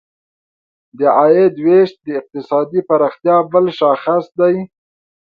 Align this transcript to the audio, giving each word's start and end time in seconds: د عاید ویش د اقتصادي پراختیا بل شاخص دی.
د 0.97 0.99
عاید 1.17 1.53
ویش 1.65 1.89
د 2.05 2.07
اقتصادي 2.19 2.81
پراختیا 2.89 3.35
بل 3.51 3.65
شاخص 3.79 4.25
دی. 4.39 4.55